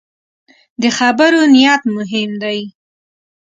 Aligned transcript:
د 0.81 0.83
خبرو 0.97 1.41
نیت 1.53 1.81
مهم 1.95 2.31
دی 2.43 2.59